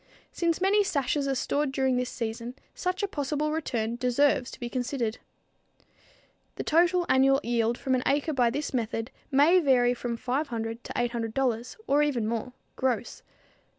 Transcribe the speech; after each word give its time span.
Since 0.31 0.59
many 0.61 0.83
sashes 0.83 1.27
are 1.27 1.35
stored 1.35 1.71
during 1.71 1.95
this 1.95 2.09
season, 2.09 2.55
such 2.73 3.03
a 3.03 3.07
possible 3.07 3.51
return 3.51 3.97
deserves 3.97 4.49
to 4.49 4.59
be 4.59 4.67
considered. 4.67 5.19
The 6.55 6.63
total 6.63 7.05
annual 7.07 7.39
yield 7.43 7.77
from 7.77 7.93
an 7.93 8.01
acre 8.07 8.33
by 8.33 8.49
this 8.49 8.73
method 8.73 9.11
may 9.29 9.59
vary 9.59 9.93
from 9.93 10.17
$500 10.17 10.81
to 10.81 10.93
$800 10.93 11.75
or 11.85 12.01
even 12.01 12.27
more 12.27 12.53
gross. 12.75 13.21